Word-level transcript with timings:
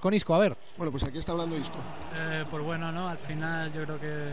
con 0.00 0.14
Isco, 0.14 0.34
a 0.34 0.38
ver. 0.38 0.56
Bueno, 0.78 0.90
pues 0.90 1.04
aquí 1.04 1.18
está 1.18 1.32
hablando 1.32 1.58
Isco. 1.58 1.76
Eh, 2.16 2.46
pues 2.50 2.64
bueno, 2.64 2.90
¿no? 2.90 3.06
Al 3.06 3.18
final 3.18 3.70
yo 3.70 3.82
creo 3.82 4.00
que, 4.00 4.32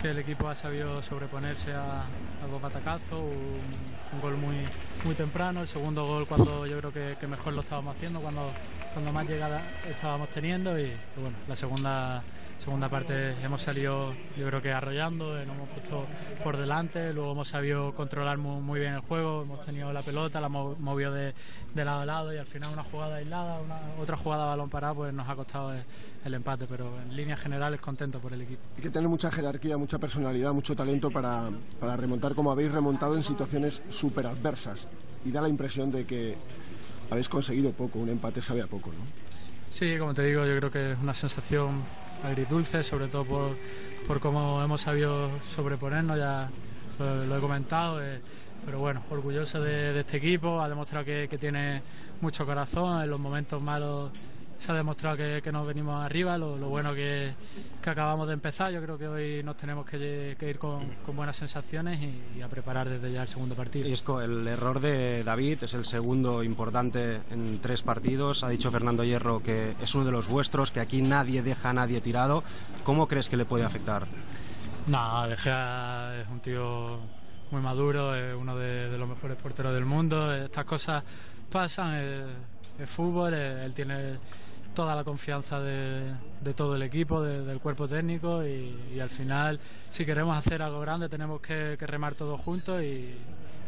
que 0.00 0.10
el 0.10 0.18
equipo 0.18 0.48
ha 0.48 0.54
sabido 0.54 1.00
sobreponerse 1.00 1.72
a, 1.72 2.02
a 2.02 2.46
dos 2.50 2.60
batacazos, 2.60 3.20
un, 3.20 4.20
gol 4.20 4.36
muy, 4.36 4.56
muy 5.04 5.14
temprano, 5.14 5.62
el 5.62 5.68
segundo 5.68 6.06
gol 6.06 6.26
cuando 6.26 6.66
yo 6.66 6.78
creo 6.78 6.92
que, 6.92 7.26
mejor 7.26 7.54
lo 7.54 7.60
estábamos 7.60 7.96
haciendo, 7.96 8.20
cuando, 8.20 8.50
cuando 8.92 9.12
más 9.12 9.26
llegada 9.26 9.62
estábamos 9.88 10.28
teniendo 10.28 10.78
y, 10.78 10.92
bueno, 11.16 11.36
la 11.48 11.56
segunda, 11.56 12.22
segunda 12.58 12.88
parte 12.88 13.32
hemos 13.42 13.62
salido 13.62 14.12
yo 14.36 14.46
creo 14.46 14.60
que 14.60 14.72
arrollando, 14.72 15.40
eh, 15.40 15.46
nos 15.46 15.56
hemos 15.56 15.68
puesto 15.70 16.06
por 16.44 16.56
delante, 16.56 17.12
luego 17.14 17.32
hemos 17.32 17.48
sabido 17.48 17.94
controlar 17.94 18.38
muy, 18.38 18.60
muy 18.60 18.80
bien 18.80 18.94
el 18.94 19.00
juego, 19.00 19.42
hemos 19.42 19.64
tenido 19.64 19.92
la 19.92 20.02
pelota, 20.02 20.40
la 20.40 20.48
hemos 20.48 20.78
movido 20.78 21.12
de, 21.12 21.32
de 21.74 21.84
lado 21.84 22.00
a 22.00 22.06
lado 22.06 22.34
y 22.34 22.38
al 22.38 22.46
final 22.46 22.70
una 22.72 22.82
jugada 22.82 23.16
aislada, 23.16 23.60
otra 24.00 24.16
jugada 24.16 24.44
balón 24.44 24.68
parado, 24.68 24.96
pues 24.96 25.14
nos 25.14 25.28
ha 25.28 25.36
costado 25.36 25.72
el, 25.72 25.82
el 26.24 26.34
empate, 26.34 26.66
pero 26.66 27.00
en 27.00 27.16
líneas 27.16 27.40
generales 27.40 27.80
contento 27.80 28.20
por 28.20 28.32
el 28.32 28.42
equipo. 28.42 28.60
Hay 28.76 28.82
que 28.82 28.90
tener 28.90 29.08
mucha 29.08 29.30
jerarquía, 29.30 29.71
mucha 29.76 29.98
personalidad, 29.98 30.52
mucho 30.52 30.74
talento 30.74 31.10
para, 31.10 31.48
para 31.80 31.96
remontar 31.96 32.34
como 32.34 32.50
habéis 32.50 32.72
remontado 32.72 33.14
en 33.14 33.22
situaciones 33.22 33.82
súper 33.88 34.26
adversas. 34.26 34.88
Y 35.24 35.30
da 35.30 35.40
la 35.40 35.48
impresión 35.48 35.90
de 35.90 36.04
que 36.04 36.36
habéis 37.10 37.28
conseguido 37.28 37.72
poco, 37.72 37.98
un 37.98 38.08
empate 38.08 38.40
sabe 38.40 38.62
a 38.62 38.66
poco, 38.66 38.90
¿no? 38.90 39.04
Sí, 39.70 39.96
como 39.98 40.12
te 40.12 40.22
digo, 40.22 40.44
yo 40.44 40.56
creo 40.58 40.70
que 40.70 40.92
es 40.92 40.98
una 40.98 41.14
sensación 41.14 41.82
agridulce, 42.22 42.82
sobre 42.82 43.08
todo 43.08 43.24
por, 43.24 43.56
por 44.06 44.20
cómo 44.20 44.62
hemos 44.62 44.82
sabido 44.82 45.30
sobreponernos, 45.54 46.18
ya 46.18 46.50
lo, 46.98 47.24
lo 47.24 47.36
he 47.38 47.40
comentado, 47.40 48.02
eh, 48.02 48.20
pero 48.64 48.80
bueno, 48.80 49.02
orgulloso 49.10 49.60
de, 49.60 49.92
de, 49.92 50.00
este 50.00 50.18
equipo, 50.18 50.60
ha 50.60 50.68
demostrado 50.68 51.04
que, 51.04 51.26
que, 51.28 51.38
tiene 51.38 51.80
mucho 52.20 52.44
corazón, 52.44 53.02
en 53.02 53.10
los 53.10 53.18
momentos 53.18 53.62
malos 53.62 54.10
se 54.62 54.70
ha 54.70 54.76
demostrado 54.76 55.16
que, 55.16 55.40
que 55.42 55.50
nos 55.50 55.66
venimos 55.66 56.04
arriba, 56.04 56.38
lo, 56.38 56.56
lo 56.56 56.68
bueno 56.68 56.94
que, 56.94 57.32
que, 57.82 57.90
acabamos 57.90 58.28
de 58.28 58.34
empezar, 58.34 58.70
yo 58.70 58.80
creo 58.80 58.96
que 58.96 59.08
hoy 59.08 59.42
nos 59.42 59.56
tenemos 59.56 59.84
que, 59.84 60.36
ir 60.40 60.58
con, 60.58 60.88
con, 61.04 61.16
buenas 61.16 61.34
sensaciones 61.34 62.00
y, 62.00 62.38
y, 62.38 62.42
a 62.42 62.48
preparar 62.48 62.88
desde 62.88 63.10
ya 63.10 63.22
el 63.22 63.28
segundo 63.28 63.56
partido. 63.56 63.88
Isco, 63.88 64.20
el 64.20 64.46
error 64.46 64.78
de 64.78 65.24
David 65.24 65.64
es 65.64 65.74
el 65.74 65.84
segundo 65.84 66.44
importante 66.44 67.22
en 67.30 67.58
tres 67.60 67.82
partidos, 67.82 68.44
ha 68.44 68.50
dicho 68.50 68.70
Fernando 68.70 69.02
Hierro 69.02 69.42
que 69.42 69.74
es 69.82 69.94
uno 69.96 70.04
de 70.04 70.12
los 70.12 70.28
vuestros, 70.28 70.70
que 70.70 70.78
aquí 70.78 71.02
nadie 71.02 71.42
deja 71.42 71.70
a 71.70 71.72
nadie 71.72 72.00
tirado, 72.00 72.44
¿cómo 72.84 73.08
crees 73.08 73.28
que 73.28 73.36
le 73.36 73.44
puede 73.44 73.64
afectar? 73.64 74.06
No, 74.86 75.26
De 75.26 75.36
Gea 75.36 76.20
es 76.22 76.28
un 76.28 76.38
tío 76.38 76.98
muy 77.50 77.60
maduro, 77.60 78.14
es 78.14 78.36
uno 78.36 78.56
de, 78.56 78.88
de 78.88 78.98
los 78.98 79.08
mejores 79.08 79.36
porteros 79.36 79.74
del 79.74 79.84
mundo. 79.84 80.32
Estas 80.34 80.64
cosas 80.64 81.04
pasan, 81.50 81.94
es, 81.94 82.22
es 82.78 82.90
fútbol, 82.90 83.34
es, 83.34 83.64
él 83.64 83.74
tiene 83.74 84.18
toda 84.74 84.94
la 84.94 85.04
confianza 85.04 85.60
de, 85.60 86.12
de 86.40 86.54
todo 86.54 86.76
el 86.76 86.82
equipo, 86.82 87.22
de, 87.22 87.44
del 87.44 87.60
cuerpo 87.60 87.86
técnico 87.86 88.44
y, 88.44 88.76
y, 88.94 89.00
al 89.00 89.10
final 89.10 89.60
si 89.90 90.04
queremos 90.04 90.36
hacer 90.36 90.62
algo 90.62 90.80
grande 90.80 91.08
tenemos 91.08 91.40
que, 91.40 91.76
que 91.78 91.86
remar 91.86 92.14
todos 92.14 92.40
juntos 92.40 92.82
y, 92.82 93.14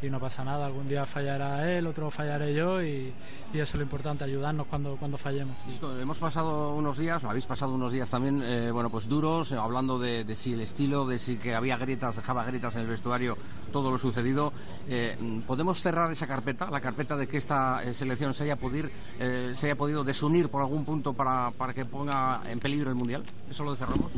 y, 0.03 0.11
no 0.11 0.21
pasa 0.21 0.45
nada, 0.45 0.67
algún 0.67 0.89
día 0.89 1.07
fallará 1.07 1.71
él, 1.71 1.87
otro 1.87 2.11
fallaré 2.11 2.55
yo 2.55 2.83
y, 2.83 3.13
eso 3.55 3.63
es 3.63 3.75
lo 3.77 3.83
importante, 3.83 4.25
ayudarnos 4.25 4.67
cuando, 4.67 4.97
cuando 4.97 5.17
fallemos. 5.17 5.57
Hemos 6.01 6.19
pasado 6.19 6.75
unos 6.75 6.99
días, 6.99 7.23
o 7.23 7.31
habéis 7.31 7.47
pasado 7.47 7.73
unos 7.73 7.93
días 7.93 8.11
también, 8.11 8.43
eh, 8.43 8.71
bueno, 8.71 8.91
pues 8.91 9.09
duros, 9.09 9.53
eh, 9.53 9.57
hablando 9.57 9.99
de, 9.99 10.25
de, 10.25 10.35
si 10.35 10.55
el 10.55 10.61
estilo, 10.61 11.07
de 11.07 11.19
si 11.19 11.37
que 11.37 11.55
había 11.55 11.77
grietas, 11.77 12.17
dejaba 12.17 12.45
grietas 12.45 12.75
en 12.75 12.83
el 12.83 12.89
vestuario, 12.89 13.39
todo 13.73 13.91
lo 13.93 13.99
sucedido. 13.99 14.53
Eh, 14.89 15.17
¿Podemos 15.47 15.81
cerrar 15.81 16.11
esa 16.11 16.27
carpeta, 16.27 16.69
la 16.71 16.81
carpeta 16.81 17.17
de 17.17 17.29
que 17.29 17.37
esta 17.37 17.81
selección 17.95 18.35
se 18.35 18.45
haya, 18.45 18.57
podir, 18.57 18.91
se 19.19 19.67
haya 19.67 19.77
podido 19.77 20.03
desunir 20.05 20.49
por 20.49 20.61
algún 20.61 20.85
punto 20.85 20.94
para, 21.03 21.51
para 21.53 21.75
que 21.75 21.85
ponga 21.85 22.41
en 22.49 22.61
peligro 22.61 22.91
el 22.91 22.97
Mundial? 22.97 23.23
¿Eso 23.51 23.65
lo 23.65 23.75
cerramos? 23.77 24.13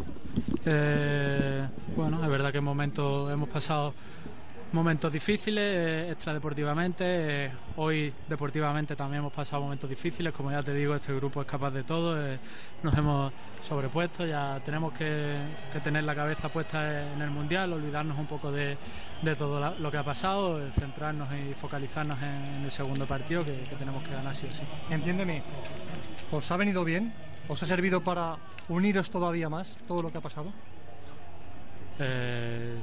Eh, 0.64 1.66
bueno, 1.96 2.22
es 2.22 2.28
verdad 2.28 2.52
que 2.52 2.58
en 2.58 2.64
momentos 2.64 3.32
hemos 3.32 3.48
pasado 3.48 3.94
momentos 4.72 5.12
difíciles 5.12 5.64
eh, 5.64 6.10
extradeportivamente. 6.12 7.04
Eh, 7.06 7.50
hoy 7.76 8.12
deportivamente 8.28 8.96
también 8.96 9.20
hemos 9.20 9.32
pasado 9.32 9.62
momentos 9.62 9.88
difíciles. 9.88 10.32
Como 10.32 10.50
ya 10.50 10.62
te 10.62 10.74
digo, 10.74 10.94
este 10.94 11.14
grupo 11.14 11.40
es 11.40 11.46
capaz 11.46 11.70
de 11.70 11.84
todo. 11.84 12.20
Eh, 12.20 12.38
nos 12.82 12.96
hemos 12.96 13.32
sobrepuesto. 13.62 14.26
Ya 14.26 14.60
tenemos 14.64 14.92
que, 14.92 15.32
que, 15.72 15.80
tener 15.80 16.04
la 16.04 16.14
cabeza 16.14 16.48
puesta 16.48 17.12
en 17.12 17.22
el 17.22 17.30
mundial, 17.30 17.72
olvidarnos 17.72 18.18
un 18.18 18.26
poco 18.26 18.50
de, 18.50 18.76
de 19.22 19.36
todo 19.36 19.60
la, 19.60 19.70
lo 19.70 19.90
que 19.90 19.98
ha 19.98 20.04
pasado, 20.04 20.60
eh, 20.60 20.70
centrarnos 20.72 21.28
y 21.32 21.54
focalizarnos 21.54 22.20
en, 22.22 22.54
en 22.56 22.64
el 22.64 22.70
segundo 22.70 23.06
partido 23.06 23.44
que, 23.44 23.64
que, 23.68 23.76
tenemos 23.76 24.02
que 24.02 24.10
ganar 24.10 24.34
sí 24.36 24.46
o 24.50 24.54
sí. 24.54 24.62
Entiéndeme, 24.90 25.42
¿os 26.30 26.50
ha 26.50 26.56
venido 26.56 26.84
bien? 26.84 27.12
¿Os 27.48 27.62
ha 27.62 27.66
servido 27.66 28.02
para 28.02 28.36
uniros 28.68 29.10
todavía 29.10 29.48
más 29.48 29.78
todo 29.86 30.02
lo 30.02 30.10
que 30.10 30.18
ha 30.18 30.20
pasado? 30.20 30.52
Eh, 31.98 32.76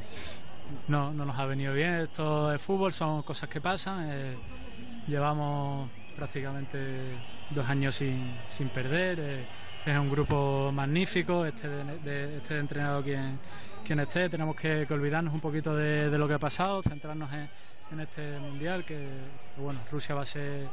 no, 0.87 1.13
no 1.13 1.25
nos 1.25 1.37
ha 1.37 1.45
venido 1.45 1.73
bien. 1.73 1.93
Esto 1.93 2.51
es 2.53 2.61
fútbol, 2.61 2.93
son 2.93 3.23
cosas 3.23 3.49
que 3.49 3.61
pasan. 3.61 4.07
Eh, 4.09 4.35
llevamos 5.07 5.89
prácticamente 6.15 6.77
dos 7.49 7.69
años 7.69 7.95
sin, 7.95 8.35
sin 8.47 8.69
perder. 8.69 9.19
Eh, 9.19 9.45
es 9.85 9.97
un 9.97 10.09
grupo 10.09 10.71
magnífico, 10.73 11.45
este 11.45 11.67
de, 11.67 12.37
este 12.37 12.53
de 12.53 12.59
entrenador 12.59 13.03
quien, 13.03 13.39
quien 13.83 13.99
esté. 13.99 14.29
Tenemos 14.29 14.55
que, 14.55 14.85
que 14.87 14.93
olvidarnos 14.93 15.33
un 15.33 15.41
poquito 15.41 15.75
de, 15.75 16.09
de, 16.09 16.17
lo 16.17 16.27
que 16.27 16.35
ha 16.35 16.39
pasado, 16.39 16.81
centrarnos 16.83 17.31
en, 17.33 17.49
en 17.93 18.01
este 18.01 18.39
mundial, 18.39 18.83
que, 18.83 19.07
bueno, 19.57 19.79
Rusia 19.91 20.15
va 20.15 20.23
a 20.23 20.25
ser 20.25 20.67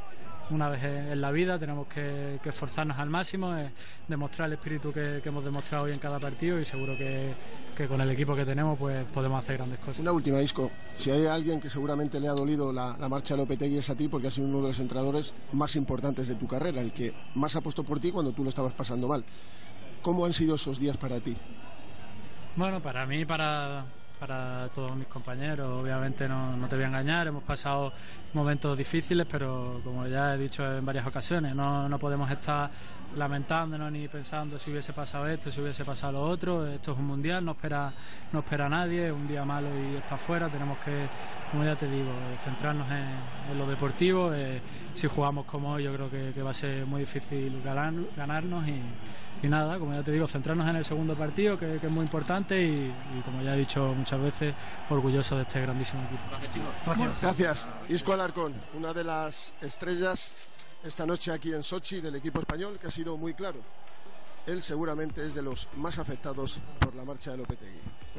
una 0.51 0.69
vez 0.69 0.83
en 0.83 1.21
la 1.21 1.31
vida, 1.31 1.59
tenemos 1.59 1.87
que, 1.87 2.41
que 2.43 2.49
esforzarnos 2.49 2.99
al 2.99 3.09
máximo, 3.09 3.57
eh, 3.57 3.71
demostrar 4.09 4.49
el 4.49 4.55
espíritu 4.55 4.93
que, 4.93 5.21
que, 5.23 5.29
hemos 5.29 5.45
demostrado 5.45 5.85
hoy 5.85 5.93
en 5.93 6.01
cada 6.01 6.19
partido 6.19 6.59
y 6.59 6.65
seguro 6.65 6.97
que, 6.97 7.33
que, 7.77 7.87
con 7.87 8.01
el 8.01 8.11
equipo 8.11 8.35
que 8.35 8.45
tenemos 8.45 8.77
pues 8.77 9.05
podemos 9.13 9.39
hacer 9.39 9.59
grandes 9.59 9.79
cosas. 9.79 10.01
Una 10.01 10.11
última, 10.11 10.43
Isco, 10.43 10.71
si 10.97 11.13
hay 11.13 11.27
alguien 11.27 11.61
que 11.61 11.71
seguramente 11.71 12.19
le 12.19 12.27
ha 12.27 12.33
dolido 12.33 12.73
la, 12.73 12.97
la 12.99 13.09
marcha 13.09 13.35
de 13.35 13.43
Lopetegui 13.43 13.79
es 13.79 13.91
a 13.91 13.95
ti 13.95 14.09
porque 14.09 14.27
has 14.27 14.35
sido 14.35 14.49
uno 14.49 14.61
de 14.61 14.69
los 14.69 14.81
entrenadores 14.81 15.35
más 15.53 15.77
importantes 15.77 16.27
de 16.27 16.35
tu 16.35 16.49
carrera, 16.49 16.81
el 16.81 16.93
que 16.93 17.15
más 17.37 17.55
ha 17.55 17.61
puesto 17.61 17.85
por 17.85 18.01
ti 18.01 18.11
cuando 18.11 18.33
tú 18.33 18.43
lo 18.43 18.49
estabas 18.49 18.73
pasando 18.73 19.07
mal. 19.07 19.25
¿Cómo 20.03 20.25
han 20.25 20.33
sido 20.33 20.57
esos 20.57 20.81
días 20.81 20.97
para 20.97 21.21
ti? 21.21 21.37
Bueno, 22.57 22.81
para 22.81 23.07
mí, 23.07 23.25
para, 23.25 23.85
para 24.21 24.69
todos 24.75 24.95
mis 24.95 25.09
compañeros. 25.09 25.81
Obviamente 25.81 26.29
no, 26.29 26.55
no, 26.55 26.69
te 26.69 26.77
voy 26.77 26.85
a 26.85 26.89
engañar, 26.89 27.27
hemos 27.27 27.43
pasado 27.43 27.93
momentos 28.35 28.77
difíciles, 28.77 29.27
pero 29.29 29.81
como 29.83 30.07
ya 30.07 30.35
he 30.35 30.39
dicho 30.39 30.65
en 30.71 30.85
varias 30.85 31.07
ocasiones, 31.07 31.55
no, 31.55 31.89
no 31.89 31.99
podemos 31.99 32.31
estar 32.31 32.71
lamentándonos 33.17 33.91
ni 33.91 34.07
pensando 34.09 34.59
si 34.59 34.71
hubiese 34.71 34.93
pasado 34.93 35.27
esto, 35.29 35.51
si 35.51 35.61
hubiese 35.61 35.85
pasado 35.85 36.13
lo 36.13 36.23
otro. 36.23 36.67
Esto 36.67 36.93
es 36.93 36.99
un 36.99 37.07
mundial, 37.07 37.45
no 37.45 37.53
espera, 37.53 37.93
no 38.33 38.41
espera 38.41 38.67
a 38.67 38.69
nadie, 38.69 39.11
un 39.11 39.27
día 39.27 39.45
malo 39.45 39.69
y 39.69 39.97
está 39.97 40.17
fuera. 40.17 40.49
Tenemos 40.49 40.79
que, 40.79 41.09
como 41.51 41.65
ya 41.65 41.75
te 41.75 41.91
digo, 41.91 42.13
centrarnos 42.45 42.87
en, 42.91 43.59
lo 43.59 43.67
deportivo. 43.67 44.33
Eh, 44.35 44.61
si 44.95 45.09
jugamos 45.09 45.47
como 45.47 45.73
hoy, 45.73 45.85
yo 45.85 45.95
creo 45.95 46.11
que, 46.11 46.43
va 46.43 46.51
a 46.51 46.55
ser 46.55 46.87
muy 46.87 47.01
difícil 47.01 47.61
ganar, 47.63 47.95
ganarnos 48.17 48.65
y, 48.69 49.49
nada, 49.49 49.79
como 49.79 49.95
ya 49.95 50.03
te 50.03 50.13
digo, 50.13 50.27
centrarnos 50.27 50.69
en 50.69 50.77
el 50.77 50.85
segundo 50.85 51.15
partido, 51.15 51.59
que, 51.59 51.79
que 51.79 51.87
es 51.87 51.93
muy 51.93 52.03
importante 52.03 52.63
y, 52.63 52.93
y 53.19 53.21
como 53.25 53.43
ya 53.43 53.55
he 53.55 53.59
dicho 53.59 53.95
muchas 53.97 54.10
veces 54.17 54.55
orgulloso 54.89 55.37
de 55.37 55.43
este 55.43 55.61
grandísimo 55.61 56.03
equipo. 56.05 56.23
Gracias. 56.87 57.21
Gracias. 57.23 57.69
Isco 57.89 58.13
Alarcón, 58.13 58.55
una 58.75 58.93
de 58.93 59.05
las 59.05 59.53
estrellas 59.61 60.37
esta 60.83 61.05
noche 61.05 61.33
aquí 61.33 61.53
en 61.53 61.63
Sochi 61.63 62.01
del 62.01 62.15
equipo 62.15 62.41
español 62.41 62.79
que 62.81 62.89
ha 62.89 62.91
sido 62.91 63.17
muy 63.17 63.35
claro. 63.35 63.59
Él 64.47 64.63
seguramente 64.63 65.27
es 65.27 65.35
de 65.35 65.43
los 65.43 65.69
más 65.77 65.99
afectados 65.99 66.61
por 66.79 66.95
la 66.95 67.05
marcha 67.05 67.33
de 67.33 67.37
Lopetegui. 67.39 67.81